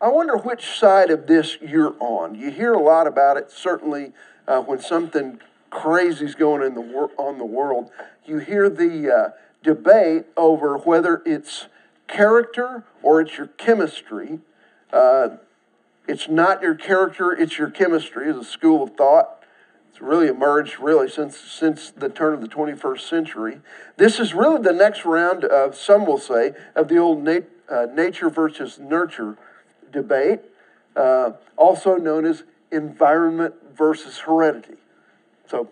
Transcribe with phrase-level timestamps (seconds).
[0.00, 2.34] I wonder which side of this you're on.
[2.34, 4.12] You hear a lot about it, certainly
[4.46, 7.90] uh, when something crazy's going in the wor- on the world.
[8.26, 9.30] You hear the uh,
[9.62, 11.66] debate over whether it's
[12.08, 14.40] character or it's your chemistry.
[14.92, 15.36] Uh,
[16.06, 19.42] it's not your character, it's your chemistry, is a school of thought.
[19.90, 23.60] It's really emerged really since since the turn of the 21st century.
[23.96, 27.86] This is really the next round of some will say of the old nat- uh,
[27.92, 29.38] nature versus nurture
[29.96, 30.40] debate,
[30.94, 34.76] uh, also known as environment versus heredity.
[35.48, 35.70] So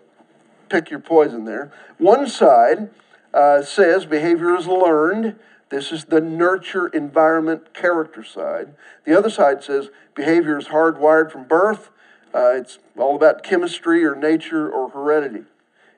[0.67, 1.71] pick your poison there.
[1.97, 2.89] One side
[3.33, 5.35] uh, says behavior is learned.
[5.69, 8.73] This is the nurture environment character side.
[9.05, 11.89] The other side says behavior is hardwired from birth.
[12.33, 15.45] Uh, it's all about chemistry or nature or heredity.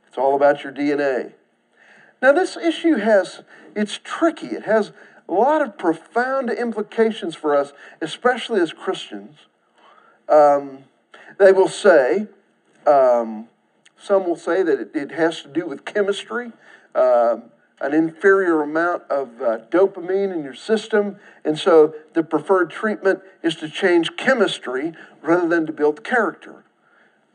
[0.08, 1.34] It's all about your DNA.
[2.22, 3.44] Now, this issue has,
[3.76, 4.48] it's tricky.
[4.48, 4.92] It has
[5.30, 9.38] a lot of profound implications for us, especially as Christians.
[10.30, 10.80] Um,
[11.38, 12.28] they will say,
[12.86, 13.48] um,
[14.00, 16.52] some will say that it, it, has to do with chemistry.
[16.96, 17.44] Um,
[17.80, 21.18] an inferior amount of uh, dopamine in your system.
[21.46, 26.64] And so the preferred treatment is to change chemistry rather than to build character.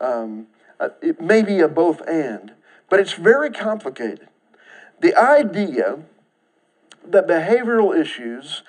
[0.01, 0.47] Um,
[0.79, 2.51] uh, it may be a both and,
[2.89, 4.27] but it's very complicated.
[4.99, 5.99] The idea
[7.05, 8.63] that behavioral issues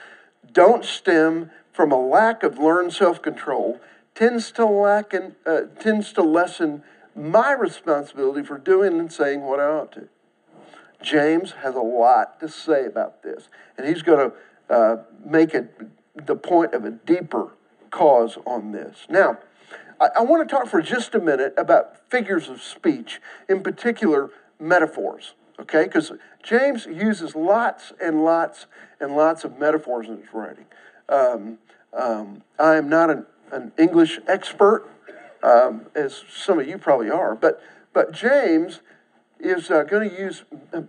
[0.53, 3.81] don't stem from a lack of learned self control
[4.15, 6.83] tends to lack and, uh, tends to lessen
[7.17, 10.09] my responsibility for doing and saying what I ought to.
[11.03, 15.79] James has a lot to say about this, and he's going to uh, make it
[16.15, 17.53] the point of a deeper
[17.91, 19.07] cause on this.
[19.09, 19.39] Now,
[20.01, 24.31] I, I want to talk for just a minute about figures of speech, in particular,
[24.59, 25.85] metaphors, okay?
[25.85, 28.67] Because James uses lots and lots
[29.01, 30.67] and lots of metaphors in his writing.
[31.09, 31.59] Um,
[31.93, 34.89] um, I am not an, an English expert,
[35.43, 38.81] um, as some of you probably are, but, but James
[39.39, 40.45] is uh, going to use,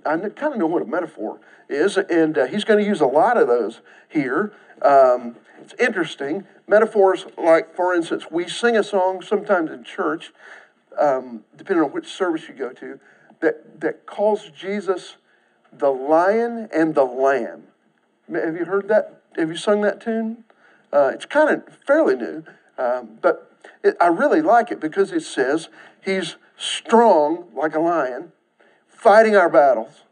[0.06, 3.06] I kind of know what a metaphor is, and uh, he's going to use a
[3.08, 4.54] lot of those here.
[4.82, 6.46] Um, it's interesting.
[6.68, 10.32] Metaphors, like, for instance, we sing a song sometimes in church,
[11.00, 13.00] um, depending on which service you go to,
[13.46, 15.18] that, that calls Jesus
[15.72, 17.64] the lion and the lamb.
[18.34, 19.22] Have you heard that?
[19.38, 20.44] Have you sung that tune?
[20.92, 22.44] Uh, it's kind of fairly new,
[22.80, 23.52] um, but
[23.84, 25.70] it, I really like it because it says
[26.04, 28.32] he's strong like a lion
[28.88, 30.04] fighting our battles.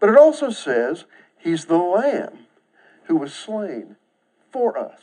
[0.00, 1.04] But it also says
[1.38, 2.46] he's the lamb
[3.04, 3.96] who was slain
[4.50, 5.00] for us.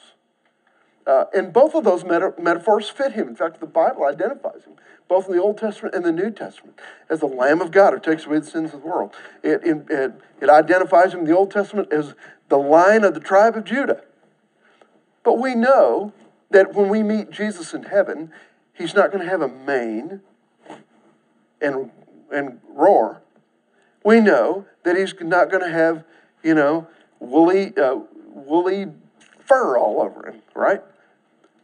[1.07, 3.29] Uh, and both of those meta- metaphors fit him.
[3.29, 4.73] In fact, the Bible identifies him,
[5.07, 6.77] both in the Old Testament and the New Testament,
[7.09, 9.15] as the Lamb of God who takes away the sins of the world.
[9.41, 12.13] It, it, it identifies him in the Old Testament as
[12.49, 14.01] the lion of the tribe of Judah.
[15.23, 16.11] But we know
[16.51, 18.31] that when we meet Jesus in heaven,
[18.73, 20.21] he's not going to have a mane
[21.61, 21.91] and
[22.31, 23.21] and roar,
[24.03, 26.03] we know that he's not going to have,
[26.43, 26.87] you know,
[27.19, 28.87] woolly, uh, woolly
[29.45, 30.81] fur all over him, right?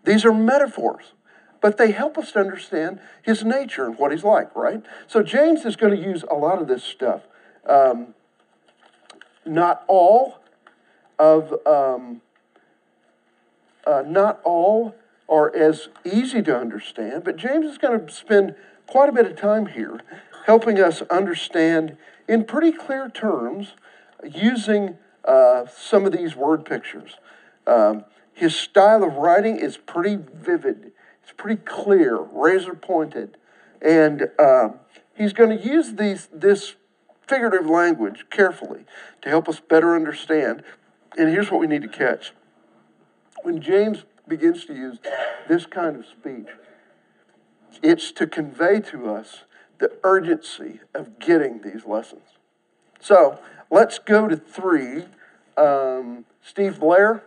[0.04, 1.14] These are metaphors,
[1.62, 4.84] but they help us to understand his nature and what he's like, right?
[5.08, 7.22] So James is going to use a lot of this stuff.
[7.68, 8.14] Um,
[9.46, 10.40] not all
[11.18, 12.22] of, um,
[13.88, 14.96] uh, not all
[15.30, 18.56] are as easy to understand, but James is going to spend
[18.88, 20.02] quite a bit of time here
[20.46, 21.98] helping us understand
[22.28, 23.74] in pretty clear terms
[24.30, 27.16] using uh, some of these word pictures.
[27.66, 28.04] Um,
[28.34, 33.38] his style of writing is pretty vivid, it's pretty clear, razor pointed,
[33.82, 34.80] and um,
[35.16, 36.76] he's going to use these, this
[37.28, 38.86] figurative language carefully
[39.22, 40.64] to help us better understand.
[41.18, 42.34] And here's what we need to catch
[43.44, 44.98] when James begins to use
[45.48, 46.48] this kind of speech,
[47.82, 49.44] it's to convey to us
[49.80, 52.24] the urgency of getting these lessons.
[53.00, 53.40] So
[53.70, 55.06] let's go to three.
[55.58, 57.24] Um, Steve Blair,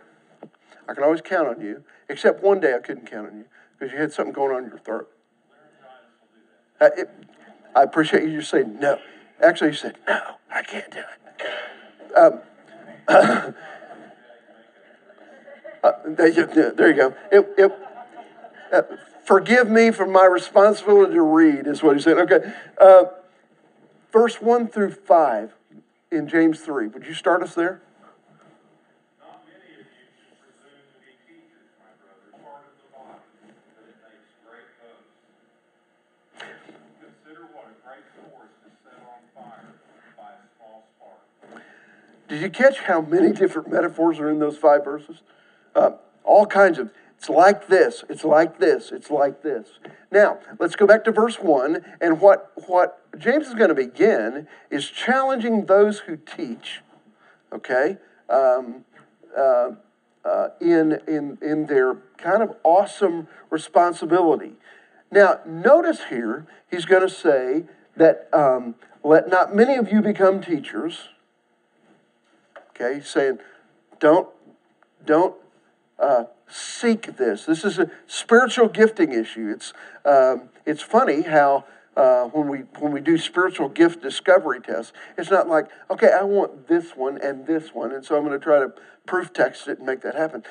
[0.87, 3.45] I can always count on you, except one day I couldn't count on you
[3.77, 5.09] because you had something going on in your throat.
[6.79, 7.09] Uh, it,
[7.75, 8.99] I appreciate you just saying no.
[9.43, 10.19] Actually, you said, no,
[10.51, 12.17] I can't do it.
[12.17, 12.39] Um,
[15.83, 17.15] uh, there you go.
[17.31, 17.71] It, it,
[18.73, 18.81] uh,
[19.27, 22.17] Forgive me for my responsibility to read, is what he said.
[22.17, 22.53] Okay.
[22.79, 23.03] Uh,
[24.13, 25.53] verse 1 through 5
[26.13, 26.87] in James 3.
[26.87, 27.81] Would you start us there?
[42.27, 45.21] Did you catch how many different metaphors are in those five verses?
[45.77, 45.91] uh,
[46.23, 49.79] all kinds of, it's like this, it's like this, it's like this.
[50.11, 54.47] Now, let's go back to verse 1, and what, what James is going to begin
[54.69, 56.81] is challenging those who teach,
[57.53, 57.97] okay,
[58.29, 58.83] um,
[59.37, 59.71] uh,
[60.25, 64.53] uh, in, in, in their kind of awesome responsibility.
[65.11, 67.63] Now, notice here, he's going to say
[67.95, 71.09] that um, let not many of you become teachers.
[72.79, 73.39] Okay, saying,
[73.99, 74.29] don't,
[75.03, 75.35] don't
[75.97, 77.45] uh, seek this.
[77.45, 79.51] This is a spiritual gifting issue.
[79.55, 79.73] It's,
[80.05, 81.65] um, it's funny how
[81.95, 86.21] uh, when, we, when we do spiritual gift discovery tests, it's not like, okay, I
[86.21, 88.71] want this one and this one, and so I'm going to try to
[89.07, 90.43] proof text it and make that happen.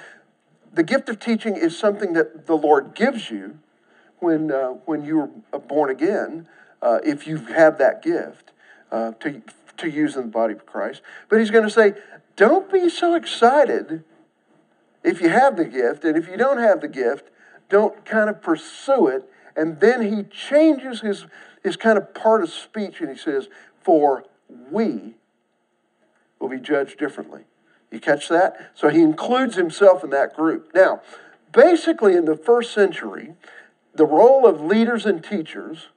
[0.75, 3.61] The gift of teaching is something that the Lord gives you
[4.19, 6.49] when, uh, when you were born again,
[6.83, 8.51] uh, if you have that gift
[8.91, 9.43] uh, to,
[9.79, 11.03] to use in the body of Christ.
[11.29, 11.95] But he's going to say,
[12.37, 14.05] don't be so excited
[15.03, 17.31] if you have the gift, and if you don't have the gift,
[17.69, 19.25] don't kind of pursue it.
[19.57, 21.27] And then he changes his,
[21.63, 23.49] his kind of part of speech and he says,
[23.83, 24.25] For
[24.71, 25.15] we
[26.39, 27.43] will be judged differently.
[27.91, 28.73] You catch that?
[28.75, 30.73] So he includes himself in that group.
[30.75, 31.01] Now,
[31.53, 33.35] basically, in the first century,
[33.95, 35.89] the role of leaders and teachers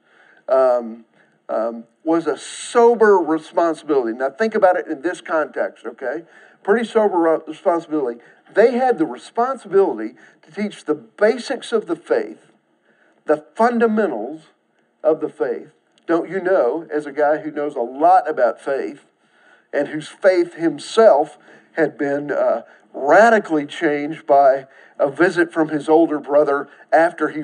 [0.47, 1.05] um,
[1.49, 4.17] um, was a sober responsibility.
[4.17, 6.23] Now, think about it in this context, okay?
[6.63, 8.19] Pretty sober responsibility
[8.55, 12.51] they had the responsibility to teach the basics of the faith,
[13.25, 14.47] the fundamentals
[15.03, 15.67] of the faith.
[16.07, 19.05] Don't you know, as a guy who knows a lot about faith
[19.71, 21.37] and whose faith himself
[21.73, 24.65] had been uh, radically changed by
[24.97, 27.43] a visit from his older brother after he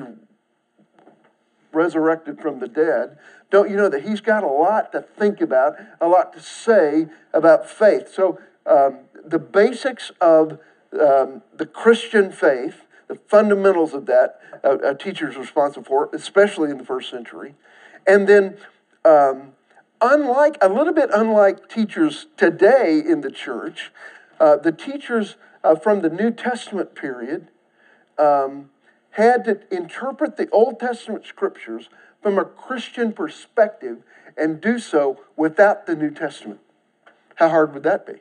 [1.76, 3.18] resurrected from the dead,
[3.50, 7.06] don't you know that he's got a lot to think about, a lot to say
[7.32, 8.12] about faith?
[8.12, 10.58] So, um, the basics of
[10.92, 16.78] um, the Christian faith, the fundamentals of that, uh, a teacher's responsible for, especially in
[16.78, 17.54] the first century.
[18.06, 18.56] And then,
[19.04, 19.52] um,
[20.00, 23.92] unlike, a little bit unlike teachers today in the church,
[24.40, 27.48] uh, the teachers uh, from the New Testament period
[28.18, 28.70] um,
[29.16, 31.88] had to interpret the Old Testament scriptures
[32.20, 34.02] from a Christian perspective
[34.36, 36.60] and do so without the New Testament.
[37.36, 38.20] How hard would that be?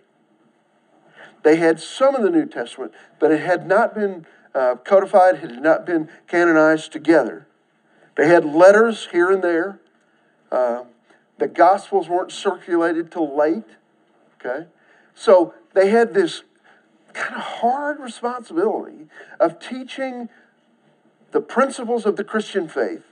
[1.44, 5.51] They had some of the New Testament, but it had not been uh, codified, it
[5.51, 7.45] had not been canonized together.
[8.15, 9.81] They had letters here and there.
[10.50, 10.86] Uh,
[11.38, 13.65] the Gospels weren't circulated till late.
[14.39, 14.68] Okay?
[15.13, 16.44] So they had this
[17.12, 19.07] kind of hard responsibility
[19.41, 20.30] of teaching
[21.31, 23.04] the principles of the Christian faith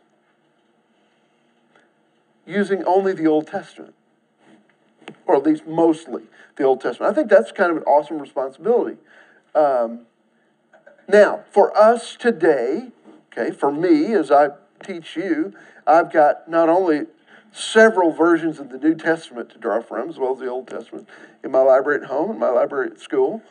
[2.45, 3.93] using only the Old Testament,
[5.25, 6.23] or at least mostly
[6.55, 7.11] the Old Testament.
[7.11, 8.97] I think that's kind of an awesome responsibility.
[9.55, 10.01] Um,
[11.07, 12.89] now, for us today,
[13.31, 14.49] okay, for me, as I
[14.83, 15.53] teach you,
[15.85, 17.07] I've got not only
[17.51, 21.07] several versions of the New Testament to draw from, as well as the Old Testament,
[21.43, 23.43] in my library at home and my library at school.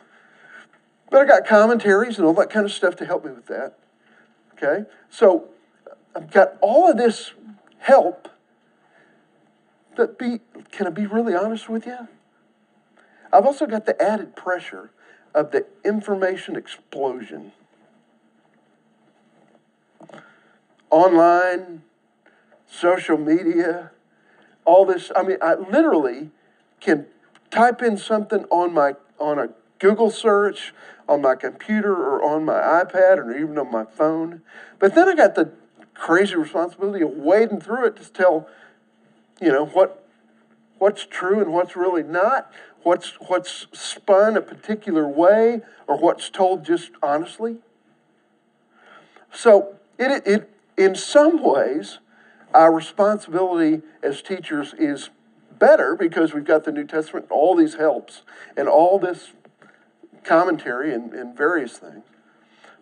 [1.09, 3.77] But I got commentaries and all that kind of stuff to help me with that.
[4.63, 4.89] Okay?
[5.09, 5.49] So
[6.15, 7.33] I've got all of this
[7.79, 8.29] help.
[9.95, 10.39] But be
[10.71, 12.07] can I be really honest with you?
[13.31, 14.91] I've also got the added pressure
[15.33, 17.51] of the information explosion.
[20.89, 21.81] Online,
[22.67, 23.91] social media,
[24.65, 25.11] all this.
[25.15, 26.29] I mean, I literally
[26.79, 27.07] can
[27.49, 29.49] type in something on my on a
[29.83, 30.73] Google search,
[31.09, 34.41] on my computer or on my iPad or even on my phone.
[34.79, 35.51] But then I got the
[35.93, 38.47] crazy responsibility of wading through it to tell,
[39.41, 40.07] you know, what
[40.79, 42.51] what's true and what's really not,
[42.83, 47.57] what's, what's spun a particular way or what's told just honestly.
[49.33, 51.99] So, it, it, in some ways,
[52.53, 55.09] our responsibility as teachers is
[55.57, 58.23] better because we've got the New Testament, all these helps,
[58.57, 59.31] and all this
[60.23, 62.03] commentary and, and various things.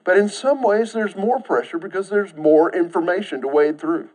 [0.03, 4.09] But in some ways, there's more pressure because there's more information to wade through.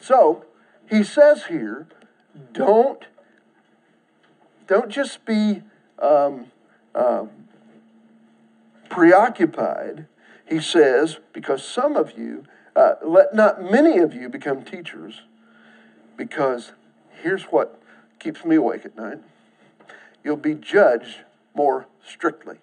[0.00, 0.44] So,
[0.88, 1.86] he says here,
[2.52, 3.04] don't
[4.66, 5.62] don't just be
[6.00, 6.46] um,
[6.92, 7.26] uh,
[8.88, 10.06] preoccupied,
[10.44, 15.22] he says, because some of you, uh, let not many of you become teachers,
[16.16, 16.72] because
[17.22, 17.80] here's what
[18.18, 19.20] keeps me awake at night
[20.24, 21.18] you'll be judged
[21.54, 22.58] more strictly.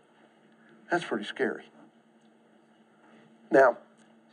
[0.89, 1.63] That's pretty scary.
[3.51, 3.77] Now,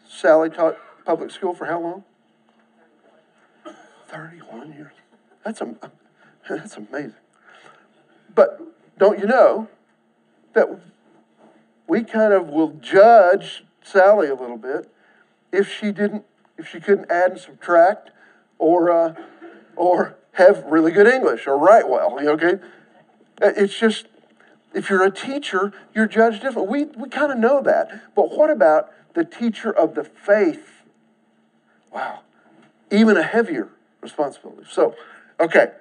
[0.08, 2.04] Sally taught public school for how long?
[4.08, 4.92] 31 years.
[5.44, 5.74] That's, a,
[6.48, 7.14] that's amazing.
[8.34, 8.60] But
[8.98, 9.68] don't you know
[10.54, 10.68] that
[11.86, 14.90] we kind of will judge Sally a little bit
[15.52, 16.24] if she didn't,
[16.58, 18.10] if she couldn't add and subtract,
[18.58, 19.14] or uh,
[19.74, 22.18] or have really good English or write well.
[22.20, 22.54] Okay,
[23.42, 24.06] uh, it's just
[24.72, 26.68] if you're a teacher, you're judged different.
[26.68, 30.82] We we kind of know that, but what about the teacher of the faith?
[31.92, 32.20] Wow,
[32.90, 33.68] even a heavier
[34.00, 34.66] responsibility.
[34.70, 34.94] So,
[35.38, 35.72] okay,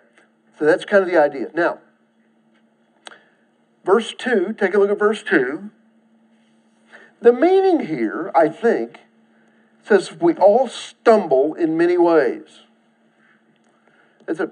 [0.58, 1.50] so that's kind of the idea.
[1.54, 1.80] Now,
[3.86, 5.70] verse 2, take a look at verse 2.
[7.22, 9.02] The meaning here, I think,
[9.84, 12.62] says we all stumble in many ways.
[14.28, 14.52] It's a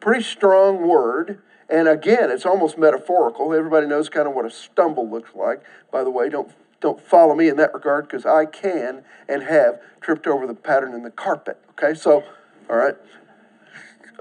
[0.00, 1.40] pretty strong word.
[1.68, 3.52] And again, it's almost metaphorical.
[3.52, 5.62] Everybody knows kind of what a stumble looks like.
[5.90, 9.80] By the way, don't don't follow me in that regard because I can and have
[10.00, 11.58] tripped over the pattern in the carpet.
[11.70, 12.24] Okay, so
[12.70, 12.94] all right.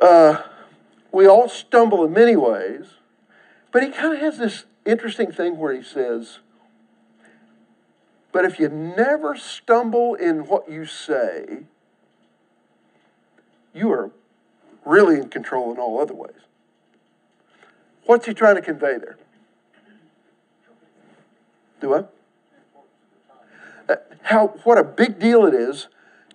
[0.02, 0.42] Uh,
[1.12, 2.86] we all stumble in many ways,
[3.72, 6.40] but he kind of has this interesting thing where he says,
[8.32, 11.64] but if you never stumble in what you say,
[13.74, 14.12] you are
[14.86, 16.47] really in control in all other ways.
[18.08, 19.18] What's he trying to convey there?
[21.82, 22.04] Do I?
[23.90, 25.88] Uh, how, what a big deal it is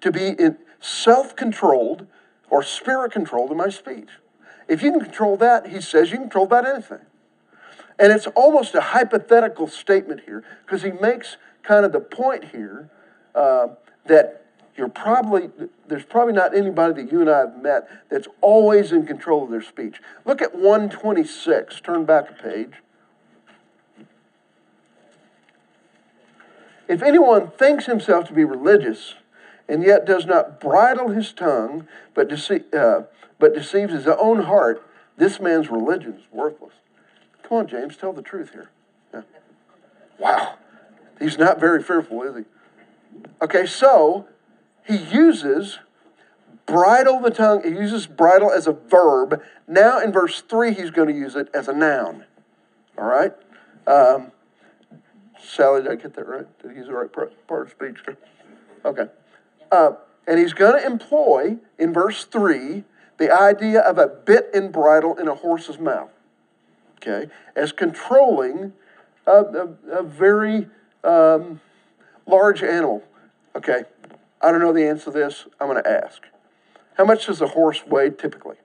[0.02, 0.37] to be
[0.81, 2.07] self controlled
[2.50, 4.11] or spirit controlled in my speech.
[4.69, 7.00] If you can control that, he says you can control about anything.
[7.99, 12.91] And it's almost a hypothetical statement here because he makes kind of the point here
[13.35, 13.69] uh,
[14.07, 14.42] that
[14.76, 15.50] you're probably,
[15.87, 19.50] there's probably not anybody that you and I have met that's always in control of
[19.50, 20.00] their speech.
[20.25, 22.73] Look at 126, turn back a page.
[26.88, 29.14] If anyone thinks himself to be religious
[29.69, 33.05] and yet does not bridle his tongue, but, dece- uh,
[33.38, 34.87] but deceives his own heart,
[35.17, 36.75] this man's religion is worthless.
[37.43, 38.71] Come on, James, tell the truth here.
[39.12, 39.23] Yeah.
[40.19, 40.55] Wow.
[41.19, 42.45] He's not very fearful, is he?
[43.43, 44.26] Okay, so
[44.87, 45.79] he uses
[46.67, 49.43] bridle the tongue, he uses bridle as a verb.
[49.67, 52.25] Now in verse 3, he's going to use it as a noun.
[52.99, 53.33] All right?
[53.87, 54.33] Um,
[55.43, 56.47] Sally, did I get that right?
[56.61, 57.99] Did I use the right part of speech?
[58.85, 59.07] Okay.
[59.71, 59.93] Uh,
[60.27, 62.85] and he's going to employ, in verse 3,
[63.19, 66.11] the idea of a bit and bridle in a horse's mouth,
[66.97, 68.73] okay, as controlling
[69.27, 70.69] a, a, a very
[71.05, 71.61] um,
[72.27, 73.03] large animal.
[73.55, 73.85] Okay,
[74.43, 75.47] I don't know the answer to this.
[75.61, 76.23] I'm going to ask.
[76.95, 78.57] How much does a horse weigh typically?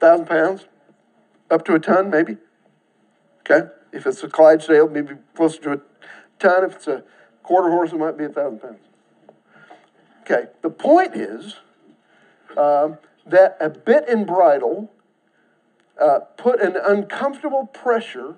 [0.00, 0.66] Thousand pounds?
[1.50, 2.36] Up to a ton, maybe?
[3.40, 3.68] Okay.
[3.92, 5.80] If it's a Clydesdale, maybe closer to a
[6.38, 6.64] ton.
[6.64, 7.04] If it's a
[7.42, 8.80] quarter horse, it might be a thousand pounds.
[10.22, 10.46] Okay.
[10.62, 11.56] The point is
[12.56, 14.90] um, that a bit and bridle
[16.00, 18.36] uh, put an uncomfortable pressure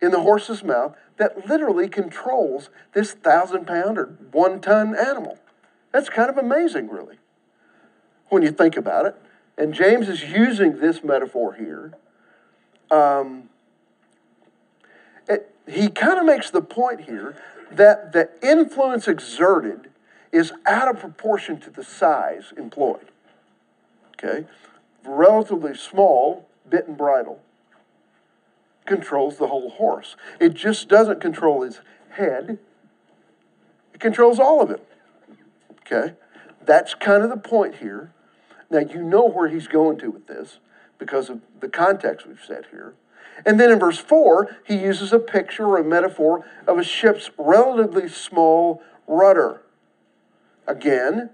[0.00, 5.38] in the horse's mouth that literally controls this thousand pound or one ton animal.
[5.92, 7.16] That's kind of amazing, really,
[8.28, 9.16] when you think about it.
[9.56, 11.94] And James is using this metaphor here.
[12.90, 13.48] Um,
[15.26, 19.90] it, he kind of makes the point here that the influence exerted
[20.32, 23.10] is out of proportion to the size employed.
[24.12, 24.46] Okay?
[25.04, 27.40] Relatively small bit and bridle
[28.86, 30.16] controls the whole horse.
[30.40, 32.58] It just doesn't control his head,
[33.92, 34.80] it controls all of him.
[35.80, 36.14] Okay?
[36.64, 38.12] That's kind of the point here.
[38.70, 40.58] Now, you know where he's going to with this
[40.98, 42.94] because of the context we've set here.
[43.44, 47.30] And then in verse 4, he uses a picture or a metaphor of a ship's
[47.36, 49.62] relatively small rudder.
[50.66, 51.30] Again,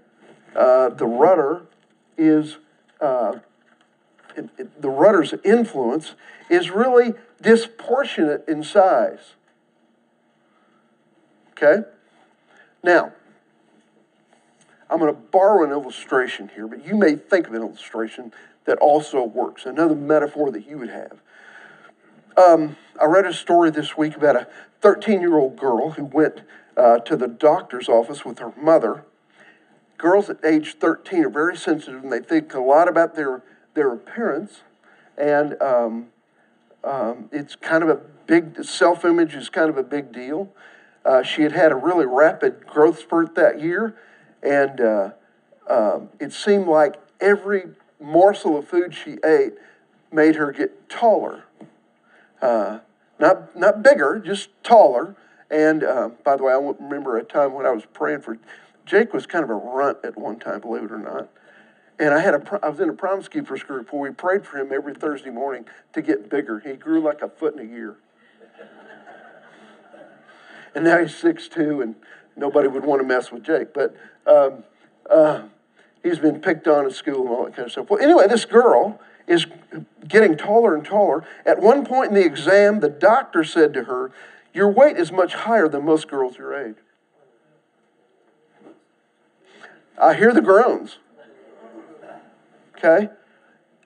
[0.55, 1.63] uh, the rudder
[2.17, 2.57] is,
[2.99, 3.39] uh,
[4.35, 6.15] it, it, the rudder's influence
[6.49, 9.35] is really disproportionate in size.
[11.51, 11.87] Okay?
[12.83, 13.13] Now,
[14.89, 18.33] I'm going to borrow an illustration here, but you may think of an illustration
[18.65, 21.19] that also works, another metaphor that you would have.
[22.37, 24.47] Um, I read a story this week about a
[24.81, 26.41] 13 year old girl who went
[26.75, 29.05] uh, to the doctor's office with her mother.
[29.97, 33.43] Girls at age 13 are very sensitive and they think a lot about their,
[33.75, 34.61] their appearance.
[35.17, 36.07] And um,
[36.83, 40.49] um, it's kind of a big, self image is kind of a big deal.
[41.05, 43.95] Uh, she had had a really rapid growth spurt that year,
[44.41, 45.09] and uh,
[45.69, 47.63] um, it seemed like every
[47.99, 49.53] morsel of food she ate
[50.11, 51.43] made her get taller.
[52.41, 52.79] Uh,
[53.19, 55.15] not, not bigger, just taller.
[55.49, 58.37] And uh, by the way, I remember a time when I was praying for
[58.85, 61.29] Jake was kind of a runt at one time, believe it or not.
[62.03, 64.57] And I had a, I was in a Promise Keepers group where we prayed for
[64.57, 66.59] him every Thursday morning to get bigger.
[66.59, 67.95] He grew like a foot in a year.
[70.75, 71.95] and now he's six two, and
[72.35, 73.73] nobody would want to mess with Jake.
[73.73, 73.95] But
[74.27, 74.65] um,
[75.09, 75.43] uh,
[76.03, 77.89] he's been picked on at school and all that kind of stuff.
[77.89, 79.45] Well, anyway, this girl is
[80.05, 81.23] getting taller and taller.
[81.45, 84.11] At one point in the exam, the doctor said to her,
[84.53, 86.75] Your weight is much higher than most girls your age.
[89.97, 90.97] I hear the groans.
[92.83, 93.09] Okay?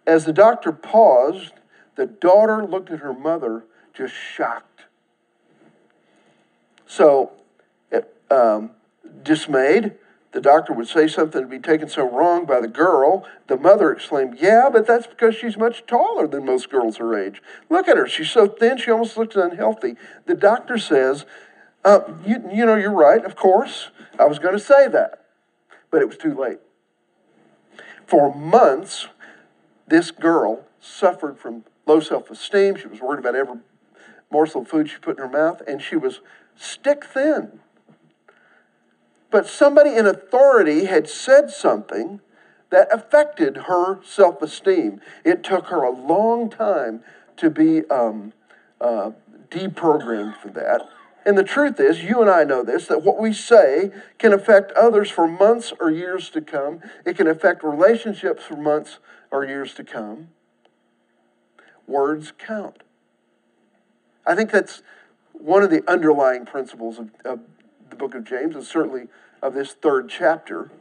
[0.06, 1.54] As the doctor paused,
[1.96, 4.86] the daughter looked at her mother, just shocked.
[6.86, 7.32] So,
[8.32, 8.72] um,
[9.24, 9.94] dismayed,
[10.32, 13.26] the doctor would say something to be taken so wrong by the girl.
[13.48, 17.42] The mother exclaimed, Yeah, but that's because she's much taller than most girls her age.
[17.70, 18.08] Look at her.
[18.08, 19.96] She's so thin, she almost looks unhealthy.
[20.26, 21.26] The doctor says,
[21.84, 23.90] uh, you, you know, you're right, of course.
[24.20, 25.26] I was going to say that,
[25.92, 26.60] but it was too late.
[28.08, 29.10] For months,
[29.86, 32.78] this girl suffered from low self esteem.
[32.78, 33.60] She was worried about every
[34.32, 36.22] morsel of food she put in her mouth, and she was
[36.56, 37.60] stick thin.
[39.30, 42.22] But somebody in authority had said something
[42.70, 45.02] that affected her self esteem.
[45.26, 47.04] It took her a long time
[47.38, 48.32] to be um,
[48.80, 49.12] uh,
[49.50, 50.82] deprogrammed for that.
[51.28, 54.72] And the truth is, you and I know this, that what we say can affect
[54.72, 56.80] others for months or years to come.
[57.06, 60.30] It can affect relationships for months or years to come.
[61.86, 62.82] Words count.
[64.26, 64.82] I think that's
[65.34, 67.42] one of the underlying principles of, of
[67.90, 69.08] the book of James, and certainly
[69.42, 70.72] of this third chapter.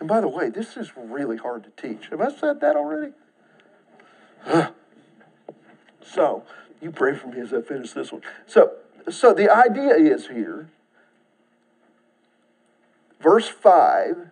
[0.00, 2.08] And by the way, this is really hard to teach.
[2.08, 3.12] Have I said that already?
[6.02, 6.42] so,
[6.80, 8.22] you pray for me as I finish this one.
[8.44, 8.72] So,
[9.10, 10.68] so the idea is here,
[13.20, 14.30] verse 5,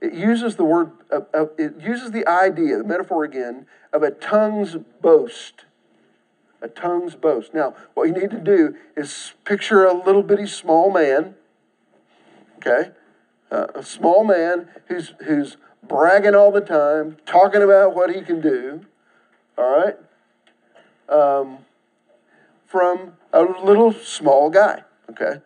[0.00, 4.10] it uses the word, uh, uh, it uses the idea, the metaphor again, of a
[4.10, 5.64] tongue's boast.
[6.62, 7.54] A tongue's boast.
[7.54, 11.34] Now, what you need to do is picture a little bitty small man,
[12.56, 12.90] okay?
[13.50, 18.40] Uh, a small man who's, who's bragging all the time, talking about what he can
[18.40, 18.84] do,
[19.56, 19.96] all right?
[21.08, 21.58] Um,
[22.66, 25.40] from a little small guy, okay?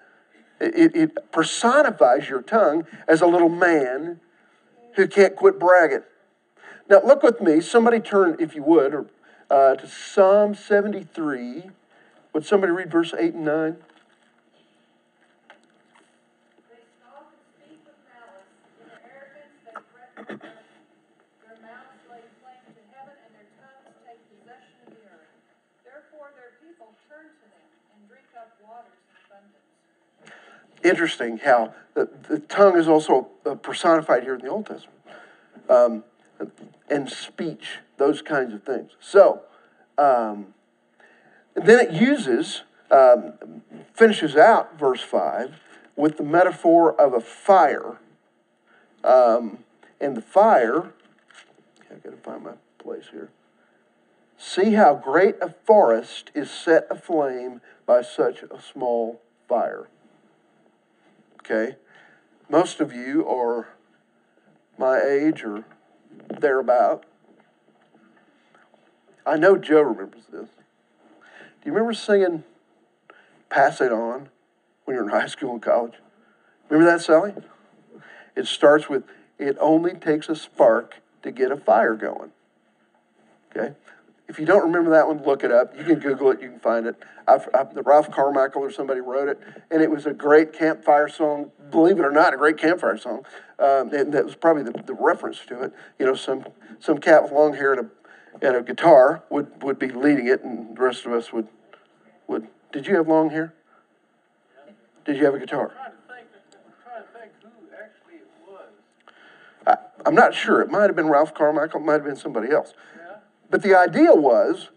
[0.61, 4.20] It, it personifies your tongue as a little man
[4.94, 6.03] who can't quit bragging.
[6.88, 7.61] Now, look with me.
[7.61, 9.09] Somebody turn, if you would,
[9.48, 11.70] uh, to Psalm 73.
[12.33, 13.76] Would somebody read verse 8 and 9?
[30.83, 34.97] Interesting how the, the tongue is also uh, personified here in the Old Testament.
[35.69, 36.05] Um,
[36.88, 38.93] and speech, those kinds of things.
[39.01, 39.43] So,
[39.99, 40.55] um,
[41.55, 43.35] then it uses, um,
[43.93, 45.55] finishes out verse 5
[45.97, 47.99] with the metaphor of a fire.
[49.05, 49.59] Um,
[50.01, 50.93] and the fire,
[51.90, 53.29] I've got to find my place here.
[54.38, 59.88] See how great a forest is set aflame by such a small fire
[61.51, 61.77] okay?
[62.49, 63.69] Most of you are
[64.79, 65.65] my age or
[66.29, 67.05] thereabout.
[69.27, 70.49] I know Joe remembers this.
[70.49, 72.45] Do you remember singing
[73.51, 74.29] Pass It On
[74.85, 75.95] when you were in high school and college?
[76.69, 77.35] Remember that, Sally?
[78.35, 79.05] It starts with,
[79.39, 82.33] It only takes a spark to get a fire going.
[83.51, 83.75] Okay?
[84.31, 85.77] If you don't remember that one, look it up.
[85.77, 86.95] You can Google it, you can find it.
[87.27, 89.40] I've, I've, the Ralph Carmichael or somebody wrote it,
[89.73, 91.51] and it was a great campfire song.
[91.73, 93.27] Believe it or not, a great campfire song.
[93.59, 95.73] Um, and that was probably the, the reference to it.
[95.99, 96.47] You know, some
[96.79, 100.45] some cat with long hair and a, and a guitar would, would be leading it,
[100.45, 101.49] and the rest of us would
[102.29, 102.47] would.
[102.71, 103.53] Did you have long hair?
[105.05, 105.73] Did you have a guitar?
[109.66, 110.62] I, I'm not sure.
[110.62, 111.81] It might have been Ralph Carmichael.
[111.81, 112.75] It might have been somebody else.
[113.51, 114.71] But the idea was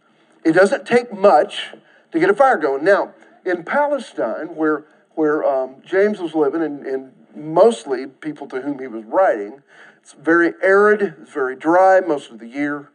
[0.44, 1.74] it doesn't take much
[2.12, 2.84] to get a fire going.
[2.84, 3.14] Now,
[3.46, 8.88] in Palestine, where, where um, James was living, and, and mostly people to whom he
[8.88, 9.62] was writing,
[10.02, 12.90] it's very arid, it's very dry most of the year,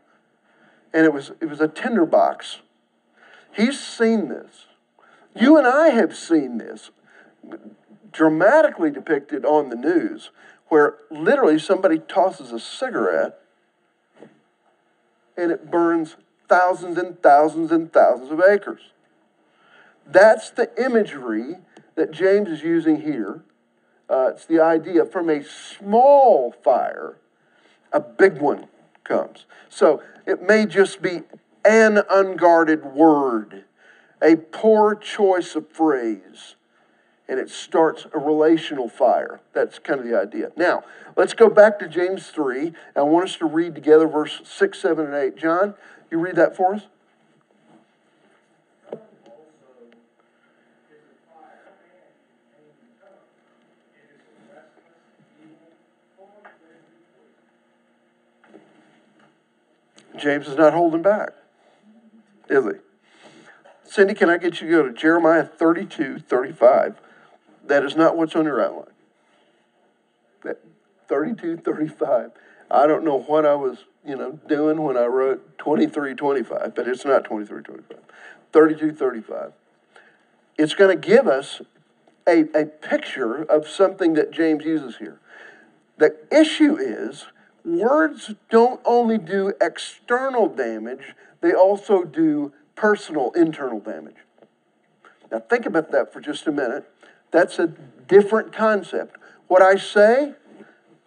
[0.92, 2.58] and it was, it was a tinderbox.
[3.52, 4.66] He's seen this.
[5.34, 6.90] You and I have seen this
[8.12, 10.30] dramatically depicted on the news,
[10.68, 13.40] where literally somebody tosses a cigarette
[15.38, 16.16] and it burns
[16.48, 18.80] thousands and thousands and thousands of acres.
[20.04, 21.56] That's the imagery
[21.94, 23.42] that James is using here.
[24.10, 27.16] Uh, it's the idea from a small fire,
[27.92, 28.66] a big one
[29.04, 29.46] comes.
[29.68, 31.22] So it may just be
[31.64, 33.64] an unguarded word,
[34.22, 36.56] a poor choice of phrase,
[37.28, 39.40] and it starts a relational fire.
[39.52, 40.50] That's kind of the idea.
[40.56, 40.82] Now,
[41.16, 42.72] let's go back to James 3.
[42.96, 45.36] I want us to read together verse 6, 7, and 8.
[45.36, 45.74] John,
[46.10, 46.82] you read that for us?
[60.16, 61.30] James is not holding back,
[62.48, 62.72] is he?
[63.84, 67.00] Cindy, can I get you to go to Jeremiah 32, 35?
[67.68, 68.94] That is not what's on your outline.
[70.42, 70.58] That
[71.08, 72.32] 32, 35.
[72.70, 76.88] I don't know what I was, you know, doing when I wrote 23, 25, but
[76.88, 77.98] it's not 23, 25.
[78.52, 79.52] 32, 35.
[80.56, 81.60] It's going to give us
[82.26, 85.20] a, a picture of something that James uses here.
[85.98, 87.26] The issue is
[87.64, 94.16] words don't only do external damage, they also do personal, internal damage.
[95.30, 96.90] Now, think about that for just a minute.
[97.30, 97.68] That's a
[98.06, 99.16] different concept.
[99.48, 100.34] What I say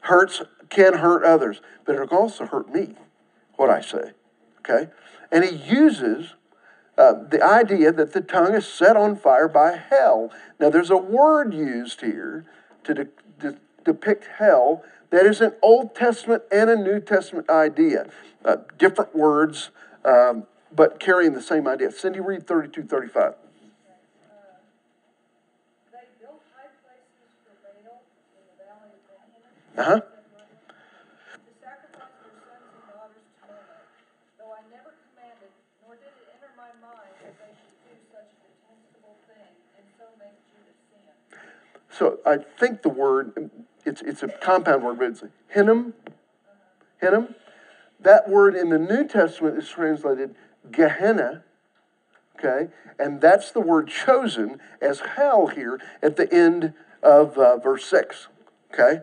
[0.02, 2.96] hurts, can hurt others, but it can also hurt me,
[3.56, 4.12] what I say.
[4.60, 4.90] Okay?
[5.32, 6.34] And he uses
[6.98, 10.32] uh, the idea that the tongue is set on fire by hell.
[10.60, 12.46] Now, there's a word used here
[12.84, 13.08] to de-
[13.40, 18.08] de- depict hell that is an Old Testament and a New Testament idea.
[18.44, 19.70] Uh, different words,
[20.06, 21.92] um, but carrying the same idea.
[21.92, 23.34] Cindy, read 32 35.
[29.82, 30.02] Uh huh.
[41.90, 43.50] So I think the word,
[43.84, 45.96] it's, it's a compound word, but it's hinnom.
[47.00, 47.34] Hinnom.
[48.00, 50.36] That word in the New Testament is translated
[50.72, 51.44] Gehenna.
[52.38, 52.72] Okay?
[53.00, 58.28] And that's the word chosen as hell here at the end of uh, verse 6.
[58.72, 59.02] Okay?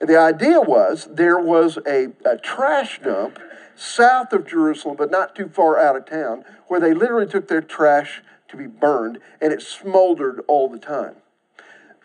[0.00, 3.38] The idea was there was a, a trash dump
[3.76, 7.60] south of Jerusalem, but not too far out of town, where they literally took their
[7.60, 11.16] trash to be burned, and it smoldered all the time.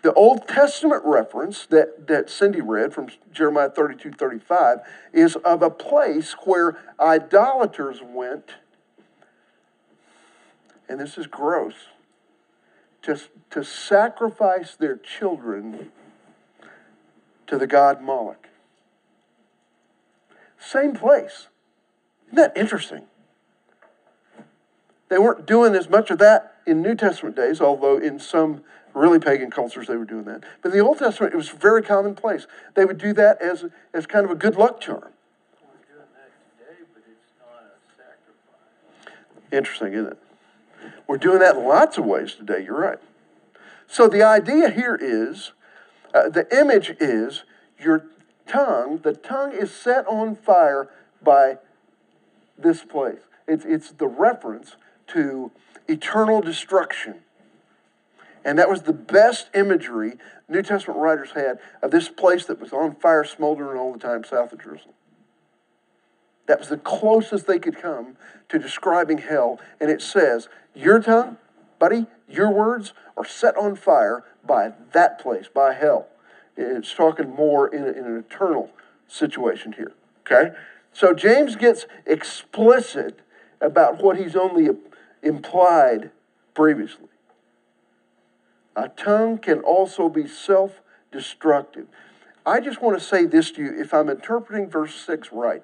[0.04, 4.80] The Old Testament reference that, that Cindy read from Jeremiah 32 35
[5.14, 8.52] is of a place where idolaters went,
[10.88, 11.74] and this is gross,
[13.02, 15.92] just to sacrifice their children
[17.48, 18.48] to the god Moloch.
[20.60, 21.48] Same place.
[22.28, 23.04] Isn't that interesting?
[25.10, 29.20] They weren't doing as much of that in New Testament days, although in some really
[29.20, 30.44] pagan cultures they were doing that.
[30.62, 32.48] But in the Old Testament, it was very commonplace.
[32.74, 35.12] They would do that as, as kind of a good luck charm.
[39.52, 40.18] Interesting, isn't it?
[41.08, 42.64] We're doing that in lots of ways today.
[42.64, 42.98] You're right.
[43.88, 45.52] So the idea here is
[46.16, 47.44] uh, the image is
[47.78, 48.06] your
[48.48, 50.90] tongue, the tongue is set on fire
[51.22, 51.58] by
[52.58, 53.20] this place.
[53.48, 55.52] It's, it's the reference to
[55.90, 57.16] eternal destruction.
[58.46, 60.14] And that was the best imagery
[60.48, 64.24] New Testament writers had of this place that was on fire, smoldering all the time
[64.24, 64.94] south of Jerusalem.
[66.48, 68.16] That was the closest they could come
[68.50, 69.60] to describing hell.
[69.82, 71.38] And it says, Your tongue,
[71.78, 76.08] buddy, your words are set on fire by that place, by hell.
[76.58, 78.72] It's talking more in, in an eternal
[79.08, 79.94] situation here.
[80.22, 80.56] Okay?
[80.94, 83.20] So James gets explicit
[83.60, 84.70] about what he's only
[85.22, 86.12] implied
[86.54, 87.10] previously.
[88.76, 90.82] A tongue can also be self
[91.12, 91.88] destructive.
[92.46, 95.64] I just want to say this to you if I'm interpreting verse 6 right.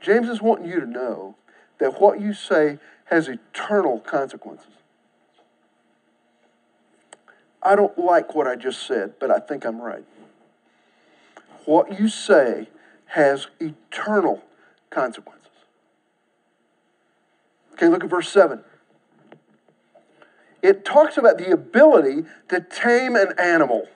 [0.00, 1.36] James is wanting you to know
[1.78, 4.77] that what you say has eternal consequences.
[7.68, 10.04] I don't like what I just said, but I think I'm right.
[11.66, 12.68] What you say
[13.06, 14.42] has eternal
[14.90, 15.44] consequences.
[17.74, 18.64] Okay, look at verse 7
[20.62, 23.86] it talks about the ability to tame an animal.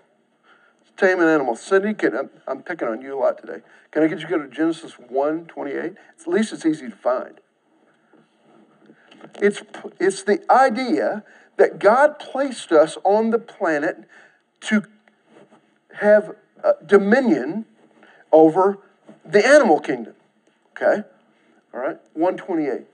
[0.97, 1.57] Tame an animal.
[1.57, 3.63] Cindy, can, I'm, I'm picking on you a lot today.
[3.91, 5.95] Can I get you to go to Genesis 1 28?
[6.21, 7.41] At least it's easy to find.
[9.41, 9.63] It's,
[9.99, 11.25] it's the idea
[11.63, 13.99] that God placed us on the planet
[14.63, 14.83] to
[16.01, 17.67] have uh, dominion
[18.33, 18.79] over
[19.25, 20.15] the animal kingdom.
[20.73, 21.05] Okay?
[21.73, 21.99] All right?
[22.15, 22.89] 128.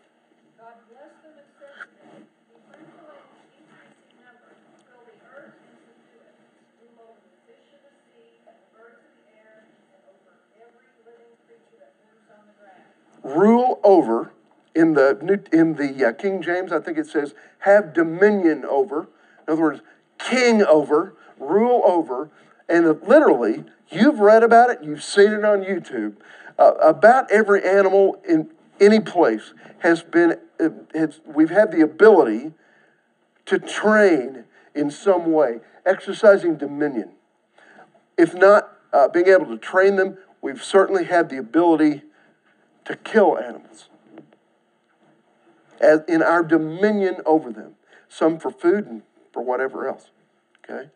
[13.25, 14.33] rule over.
[14.79, 19.09] In the in the uh, King James, I think it says have dominion over.
[19.49, 19.81] In other words,
[20.21, 22.31] king over, rule over,
[22.69, 26.15] and literally, you've read about it, you've seen it on YouTube.
[26.61, 30.37] Uh, about every animal in any place has been.
[30.61, 32.53] Uh, has, we've had the ability
[33.47, 34.45] to train
[34.77, 37.11] in some way, exercising dominion.
[38.17, 42.03] If not uh, being able to train them, we've certainly had the ability
[42.85, 43.89] to kill animals
[45.81, 47.75] as in our dominion over them,
[48.09, 50.11] some for food and for whatever else.
[50.65, 50.91] Okay?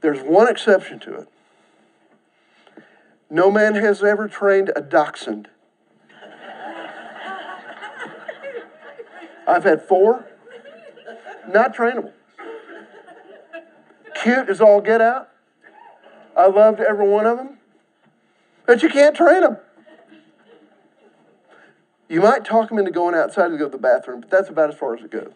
[0.00, 1.28] There's one exception to it.
[3.30, 5.48] No man has ever trained a dachshund.
[9.48, 10.26] I've had four,
[11.48, 12.12] not trainable.
[14.22, 15.30] Cute as all get out.
[16.36, 17.58] I loved every one of them,
[18.66, 19.56] but you can't train them.
[22.08, 24.70] You might talk them into going outside to go to the bathroom, but that's about
[24.70, 25.32] as far as it goes.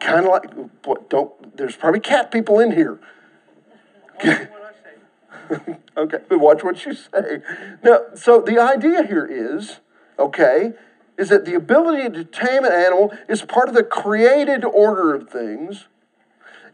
[0.00, 0.52] Kind of like,
[0.84, 2.98] what, don't, there's probably cat people in here.
[5.96, 7.40] okay, but watch what you say.
[7.82, 9.80] Now, so the idea here is,
[10.18, 10.72] okay,
[11.18, 15.28] is that the ability to tame an animal is part of the created order of
[15.28, 15.86] things.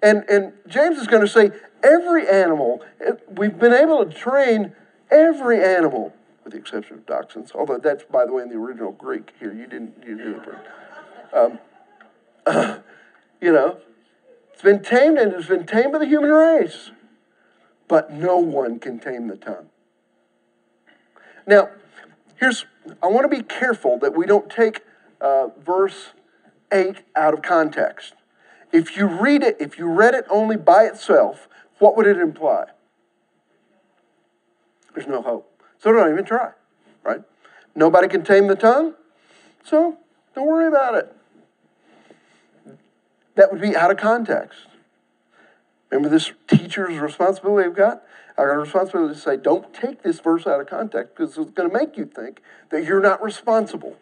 [0.03, 4.73] And, and James is going to say every animal, eh, we've been able to train
[5.11, 6.13] every animal,
[6.53, 9.53] with the exception of dachshunds, although that's, by the way, in the original Greek here.
[9.53, 10.43] You didn't, you didn't.
[11.33, 11.59] Um,
[12.47, 12.79] uh,
[13.41, 13.79] you know,
[14.53, 16.91] it's been tamed and it's been tamed by the human race.
[17.89, 19.69] But no one can tame the tongue.
[21.47, 21.71] Now,
[22.37, 22.65] here's,
[23.03, 24.83] I want to be careful that we don't take
[25.21, 26.13] uh, verse
[26.73, 28.15] 8 out of context.
[28.73, 32.67] If you read it, if you read it only by itself, what would it imply?
[34.95, 35.52] There's no hope.
[35.83, 36.53] So don't even try,
[37.03, 37.23] right?
[37.75, 38.95] Nobody can tame the tongue,
[39.65, 39.99] so
[40.35, 41.17] don't worry about it.
[43.35, 44.61] That would be out of context.
[45.91, 48.05] Remember this teacher's responsibility I've got?
[48.39, 51.51] I got a responsibility to say, don't take this verse out of context because it's
[51.51, 53.97] going to make you think that you're not responsible.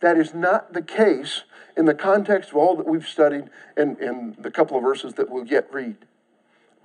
[0.00, 1.42] That is not the case
[1.76, 3.44] in the context of all that we've studied
[3.76, 5.96] in, in the couple of verses that we'll yet read.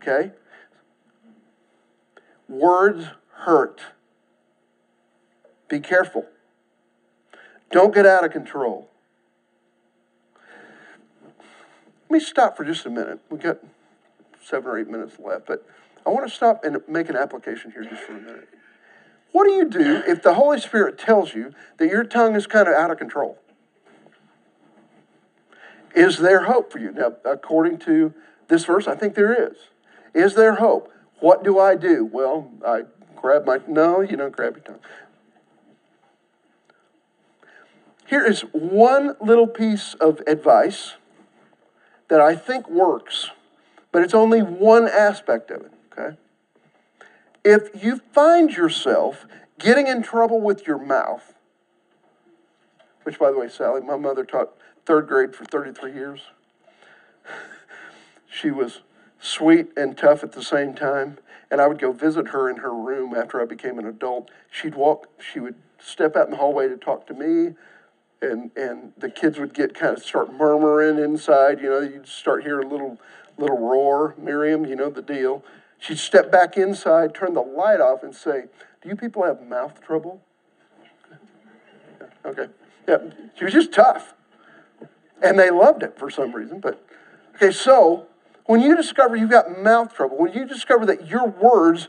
[0.02, 0.32] Okay?
[2.50, 3.80] Words hurt.
[5.70, 6.26] Be careful.
[7.72, 8.90] Don't get out of control.
[12.10, 13.20] Let me stop for just a minute.
[13.30, 13.60] We've got
[14.44, 15.64] seven or eight minutes left, but
[16.08, 18.50] I want to stop and make an application here just for a minute.
[19.32, 22.68] What do you do if the Holy Spirit tells you that your tongue is kind
[22.68, 23.38] of out of control?
[25.94, 26.92] Is there hope for you?
[26.92, 28.14] Now, according to
[28.48, 29.58] this verse, I think there is.
[30.16, 30.92] Is there hope?
[31.20, 32.06] What do I do?
[32.06, 32.84] Well, I
[33.16, 34.80] grab my, no, you don't grab your tongue.
[38.06, 40.94] Here is one little piece of advice
[42.08, 43.30] that I think works,
[43.92, 46.18] but it's only one aspect of it, okay?
[47.44, 49.28] If you find yourself
[49.60, 51.36] getting in trouble with your mouth,
[53.04, 54.54] which, by the way, Sally, my mother taught
[54.86, 56.22] third grade for 33 years.
[58.30, 58.82] she was
[59.20, 61.18] sweet and tough at the same time.
[61.52, 64.30] And I would go visit her in her room after I became an adult.
[64.52, 67.56] She'd walk, she would step out in the hallway to talk to me.
[68.22, 71.62] And, and the kids would get kind of start murmuring inside.
[71.62, 73.00] You know, you'd start hearing a little,
[73.38, 74.14] little roar.
[74.18, 75.44] Miriam, you know the deal.
[75.80, 78.46] She'd step back inside, turn the light off, and say,
[78.82, 80.22] Do you people have mouth trouble?
[82.26, 82.48] Okay.
[82.88, 82.98] Yeah,
[83.38, 84.14] she was just tough.
[85.22, 86.60] And they loved it for some reason.
[86.60, 86.84] But,
[87.36, 88.08] okay, so
[88.50, 91.88] when you discover you've got mouth trouble, when you discover that your words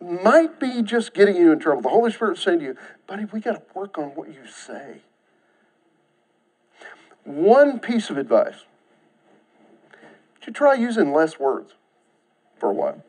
[0.00, 3.38] might be just getting you in trouble, the Holy Spirit's saying to you, buddy, we
[3.38, 5.02] got to work on what you say.
[7.24, 8.64] One piece of advice.
[10.40, 11.74] to try using less words
[12.58, 13.04] for a while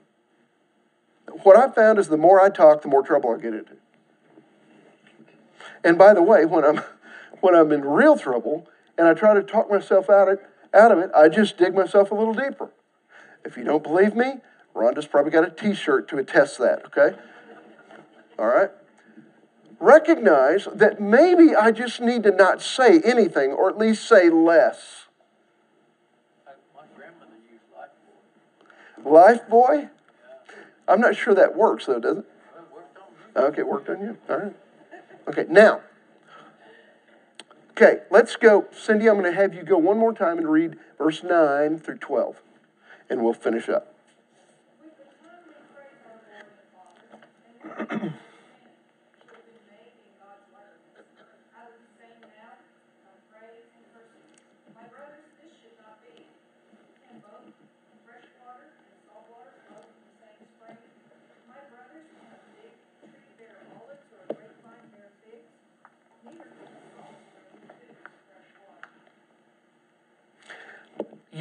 [1.44, 3.78] what I've found is the more I talk, the more trouble I get into.
[5.82, 6.82] And by the way, when I'm
[7.40, 10.40] when I'm in real trouble and I try to talk myself out of,
[10.74, 12.70] out of it, I just dig myself a little deeper.
[13.44, 14.36] If you don't believe me,
[14.76, 17.18] Rhonda's probably got a t-shirt to attest that, okay?
[18.40, 18.70] All right?
[19.80, 25.06] Recognize that maybe I just need to not say anything or at least say less.
[29.04, 29.68] Life Boy.
[29.68, 29.90] Lifebuoy?
[30.88, 32.26] I'm not sure that works, though, does it?
[33.36, 34.18] Okay, worked on you.
[34.30, 34.56] All right.
[35.28, 35.82] Okay, now.
[37.72, 38.68] Okay, let's go.
[38.72, 41.98] Cindy, I'm going to have you go one more time and read verse 9 through
[41.98, 42.36] 12,
[43.12, 43.91] and we'll finish up.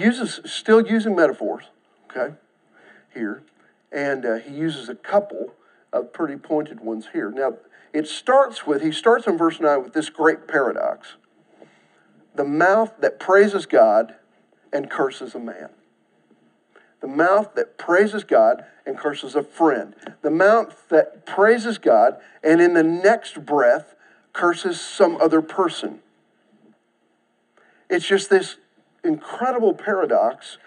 [0.01, 1.65] Uses, still using metaphors,
[2.11, 2.35] okay,
[3.13, 3.43] here,
[3.93, 5.55] and uh, he uses a couple
[5.93, 7.31] of pretty pointed ones here.
[7.31, 7.59] Now,
[7.93, 11.15] it starts with, he starts in verse 9 with this great paradox
[12.35, 14.15] the mouth that praises God
[14.73, 15.69] and curses a man.
[17.01, 19.95] The mouth that praises God and curses a friend.
[20.23, 23.95] The mouth that praises God and in the next breath
[24.33, 26.01] curses some other person.
[27.89, 28.57] It's just this
[29.05, 30.59] incredible paradox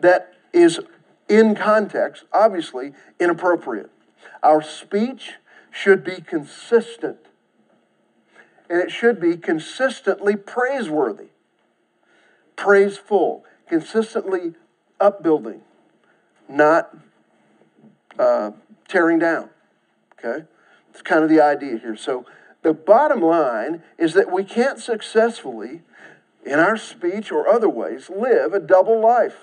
[0.00, 0.80] that is
[1.28, 3.90] in context, obviously inappropriate.
[4.42, 5.34] Our speech
[5.70, 7.18] should be consistent,
[8.68, 11.28] and it should be consistently praiseworthy,
[12.56, 14.54] praiseful, consistently
[15.00, 15.62] upbuilding,
[16.48, 16.94] not
[18.18, 18.50] uh,
[18.88, 19.48] tearing down.
[20.18, 20.44] Okay?
[20.90, 21.96] It's kind of the idea here.
[21.96, 22.26] So,
[22.62, 25.82] the bottom line is that we can't successfully,
[26.44, 29.36] in our speech or other ways, live a double life.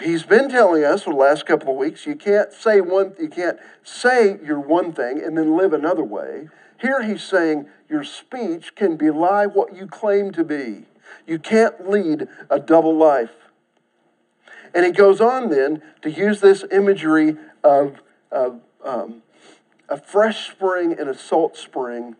[0.00, 3.28] He's been telling us for the last couple of weeks you can't say one you
[3.28, 6.48] can't say you're one thing and then live another way.
[6.80, 10.86] Here he's saying your speech can belie what you claim to be.
[11.26, 13.30] You can't lead a double life.
[14.74, 18.00] And he goes on then to use this imagery of,
[18.32, 19.22] of um,
[19.88, 22.16] a fresh spring and a salt spring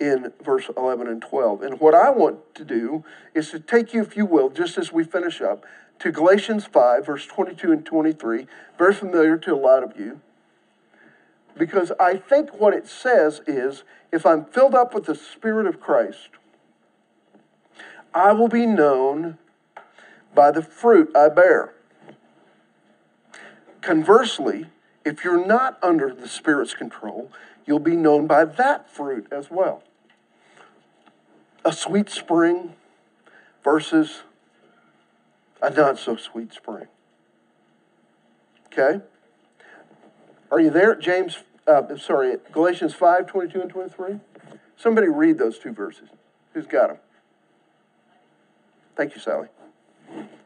[0.00, 1.62] in verse 11 and 12.
[1.62, 3.04] And what I want to do
[3.34, 5.64] is to take you, if you will, just as we finish up,
[6.00, 10.20] to Galatians 5, verse 22 and 23, very familiar to a lot of you.
[11.56, 15.80] Because I think what it says is if I'm filled up with the Spirit of
[15.80, 16.30] Christ,
[18.12, 19.38] I will be known
[20.34, 21.74] by the fruit I bear.
[23.80, 24.66] Conversely,
[25.04, 27.30] if you're not under the Spirit's control,
[27.66, 29.82] you'll be known by that fruit as well.
[31.64, 32.74] A sweet spring
[33.62, 34.22] versus
[35.62, 36.86] a not so sweet spring.
[38.66, 39.02] Okay?
[40.50, 40.94] Are you there?
[40.94, 44.20] James, uh, sorry, Galatians 5 22 and 23?
[44.76, 46.08] Somebody read those two verses.
[46.52, 46.98] Who's got them?
[48.96, 49.48] Thank you, Sally.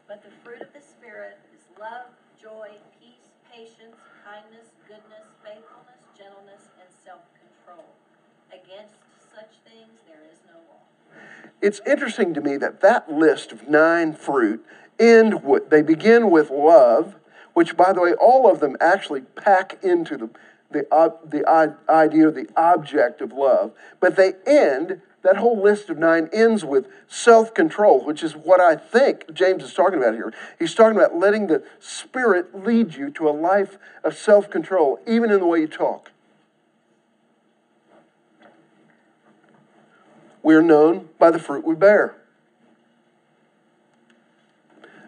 [0.07, 2.05] But the fruit of the Spirit is love,
[2.41, 2.69] joy,
[2.99, 3.95] peace, patience,
[4.29, 7.85] kindness, goodness, faithfulness, gentleness, and self control.
[8.51, 8.95] Against
[9.33, 11.21] such things there is no law.
[11.61, 14.63] It's interesting to me that that list of nine fruit
[14.99, 17.15] end with, they begin with love,
[17.53, 20.29] which, by the way, all of them actually pack into the,
[20.69, 21.47] the, uh, the
[21.89, 23.71] idea, the object of love.
[23.99, 28.59] But they end, that whole list of nine ends with self control, which is what
[28.61, 30.33] I think James is talking about here.
[30.57, 35.31] He's talking about letting the Spirit lead you to a life of self control, even
[35.31, 36.11] in the way you talk.
[40.41, 42.15] We're known by the fruit we bear.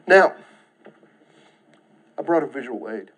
[0.07, 0.33] Now,
[2.17, 3.11] I brought a visual aid.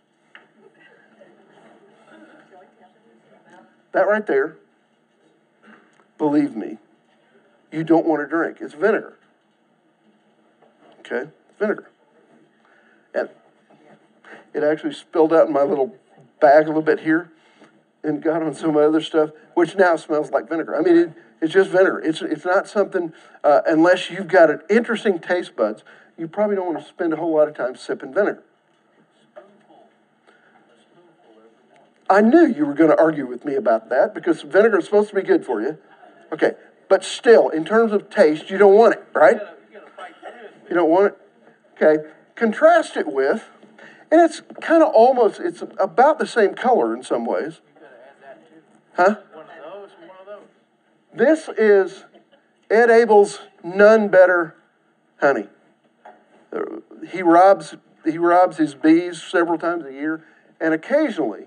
[3.94, 4.58] That right there,
[6.18, 6.78] believe me,
[7.72, 8.58] you don't want to drink.
[8.62, 9.18] It's vinegar.
[11.00, 11.30] Okay?
[11.60, 11.90] Vinegar.
[13.14, 13.30] And
[14.54, 15.96] it actually spilled out in my little
[16.40, 17.32] bag a little bit here
[18.04, 20.76] and got on some other stuff, which now smells like vinegar.
[20.76, 22.00] I mean, it, it's just vinegar.
[22.00, 25.84] It's, it's not something, uh, unless you've got an interesting taste buds,
[26.18, 28.44] you probably don't want to spend a whole lot of time sipping vinegar.
[32.10, 35.10] I knew you were going to argue with me about that because vinegar is supposed
[35.10, 35.78] to be good for you.
[36.34, 36.54] Okay,
[36.90, 39.40] but still, in terms of taste, you don't want it, right?
[40.68, 41.18] You don't want it?
[41.76, 43.48] Okay, contrast it with,
[44.12, 47.62] and it's kind of almost, it's about the same color in some ways.
[48.96, 49.18] Huh?
[51.14, 52.06] This is
[52.70, 54.56] Ed Abel's None Better
[55.22, 55.48] Honey
[57.10, 57.76] he robs
[58.06, 60.26] he robs his bees several times a year,
[60.60, 61.46] and occasionally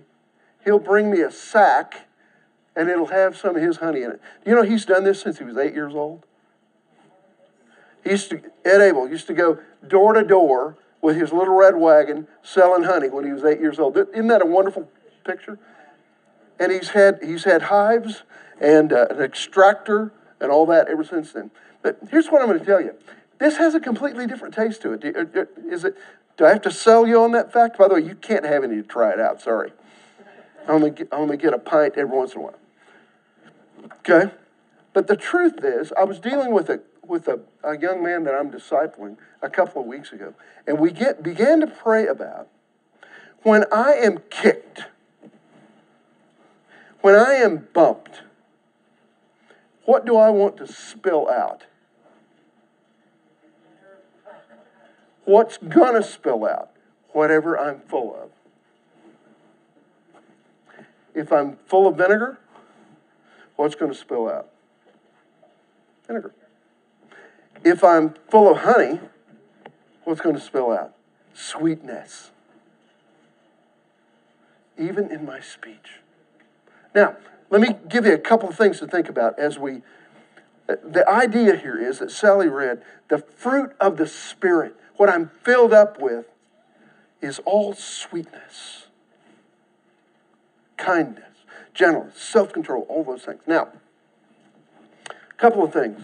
[0.65, 2.06] he'll bring me a sack
[2.77, 4.21] and it'll have some of his honey in it.
[4.45, 6.25] You know, he's done this since he was eight years old.
[8.05, 9.59] He used to, Ed Abel used to go
[9.89, 13.79] door to door with his little red wagon selling honey when he was eight years
[13.79, 13.97] old.
[13.97, 14.89] Isn't that a wonderful
[15.25, 15.59] picture?
[16.61, 18.23] And he's had, he's had hives
[18.61, 21.51] and uh, an extractor and all that ever since then.
[21.83, 22.95] But here's what I'm going to tell you
[23.39, 25.17] this has a completely different taste to it.
[25.17, 25.97] Uh, uh, is it?
[26.37, 27.79] Do I have to sell you on that fact?
[27.79, 29.41] By the way, you can't have any to try it out.
[29.41, 29.73] Sorry.
[30.69, 32.59] I only get, I only get a pint every once in a while.
[33.93, 34.33] Okay?
[34.93, 38.35] But the truth is, I was dealing with a with a, a young man that
[38.35, 40.35] I'm discipling a couple of weeks ago,
[40.67, 42.49] and we get began to pray about
[43.43, 44.87] when I am kicked,
[47.01, 48.23] when I am bumped,
[49.85, 51.65] what do I want to spill out?
[55.25, 56.71] What's gonna spill out?
[57.11, 58.31] Whatever I'm full of.
[61.15, 62.39] If I'm full of vinegar,
[63.57, 64.49] what's gonna spill out?
[66.07, 66.33] Vinegar.
[67.65, 69.01] If I'm full of honey,
[70.05, 70.95] what's gonna spill out?
[71.35, 72.31] Sweetness.
[74.79, 76.01] Even in my speech.
[76.95, 77.17] Now,
[77.51, 79.83] let me give you a couple of things to think about as we.
[80.67, 85.73] The idea here is that Sally read the fruit of the Spirit, what I'm filled
[85.73, 86.27] up with,
[87.21, 88.87] is all sweetness,
[90.77, 91.36] kindness,
[91.77, 93.41] gentleness, self control, all those things.
[93.47, 93.69] Now,
[95.09, 96.03] a couple of things.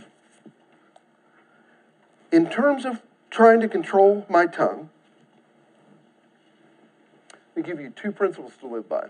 [2.30, 4.90] In terms of trying to control my tongue,
[7.54, 9.08] let me give you two principles to live by.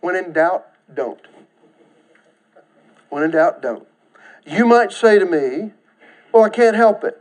[0.00, 1.20] When in doubt, don't.
[3.08, 3.86] When in doubt, don't.
[4.44, 5.72] You might say to me,
[6.32, 7.20] Well, I can't help it.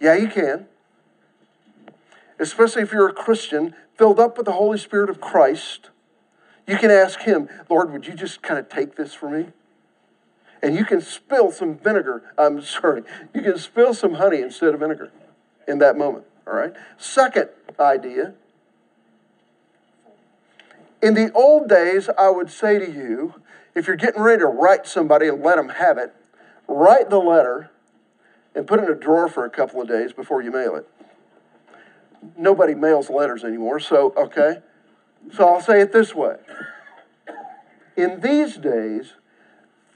[0.00, 0.66] Yeah, you can.
[2.38, 5.90] Especially if you're a Christian filled up with the Holy Spirit of Christ.
[6.66, 9.48] You can ask Him, Lord, would you just kind of take this for me?
[10.62, 13.02] And you can spill some vinegar, I'm sorry,
[13.34, 15.12] you can spill some honey instead of vinegar
[15.68, 16.72] in that moment, all right?
[16.96, 18.34] Second idea
[21.02, 23.34] in the old days, I would say to you,
[23.74, 26.14] if you're getting ready to write somebody and let them have it,
[26.66, 27.70] write the letter
[28.54, 30.88] and put it in a drawer for a couple of days before you mail it.
[32.36, 34.58] Nobody mails letters anymore, so, okay.
[35.32, 36.36] So I'll say it this way.
[37.96, 39.14] In these days,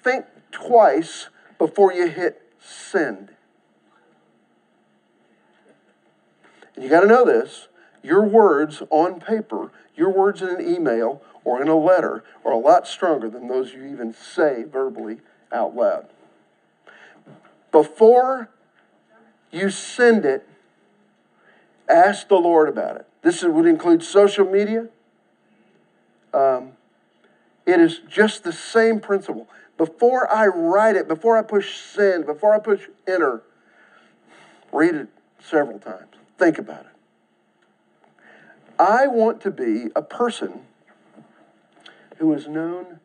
[0.03, 1.29] think twice
[1.59, 3.31] before you hit send.
[6.75, 7.69] And you got to know this
[8.03, 12.59] your words on paper, your words in an email or in a letter are a
[12.59, 15.19] lot stronger than those you even say verbally
[15.53, 16.07] out loud.
[17.73, 18.51] Before
[19.51, 20.47] you send it,
[21.89, 23.07] ask the Lord about it.
[23.23, 24.89] This would include social media.
[26.33, 26.73] Um,
[27.67, 29.49] it is just the same principle.
[29.77, 33.43] Before I write it, before I push send, before I push enter,
[34.73, 35.09] read it
[35.39, 36.15] several times.
[36.39, 36.87] Think about it.
[38.79, 40.61] I want to be a person
[42.19, 43.01] who is known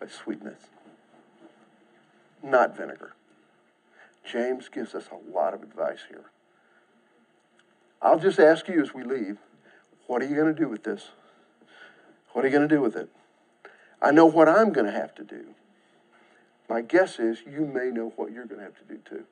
[0.00, 0.60] by sweetness,
[2.42, 3.14] not vinegar.
[4.24, 6.30] James gives us a lot of advice here.
[8.02, 9.38] I'll just ask you as we leave
[10.06, 11.10] what are you going to do with this?
[12.32, 13.08] What are you going to do with it?
[14.00, 15.54] I know what I'm going to have to do.
[16.68, 19.24] My guess is you may know what you're going to have to do too.